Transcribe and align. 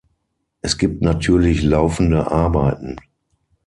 Es 0.63 0.79
gibt 0.79 1.03
natürlich 1.03 1.61
laufende 1.61 2.31
Arbeiten. 2.31 2.95